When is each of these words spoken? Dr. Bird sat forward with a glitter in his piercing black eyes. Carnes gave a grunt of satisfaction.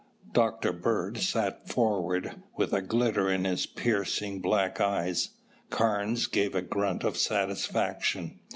Dr. 0.33 0.73
Bird 0.73 1.19
sat 1.19 1.69
forward 1.69 2.41
with 2.57 2.73
a 2.73 2.81
glitter 2.81 3.29
in 3.29 3.45
his 3.45 3.67
piercing 3.67 4.39
black 4.41 4.81
eyes. 4.81 5.29
Carnes 5.69 6.25
gave 6.25 6.55
a 6.55 6.63
grunt 6.63 7.03
of 7.03 7.17
satisfaction. 7.19 8.39